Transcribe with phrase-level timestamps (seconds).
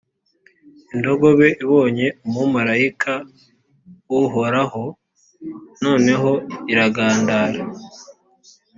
[0.93, 3.13] indogobe ibonye umumalayika
[4.11, 4.83] w’uhoraho,
[5.83, 6.31] noneho
[6.71, 7.61] iragandara.